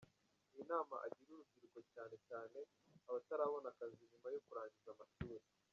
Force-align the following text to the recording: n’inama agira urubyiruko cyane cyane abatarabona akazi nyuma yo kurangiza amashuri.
n’inama 0.53 0.95
agira 1.05 1.29
urubyiruko 1.31 1.79
cyane 1.93 2.15
cyane 2.27 2.57
abatarabona 3.07 3.67
akazi 3.73 4.01
nyuma 4.11 4.27
yo 4.33 4.39
kurangiza 4.45 4.89
amashuri. 4.95 5.43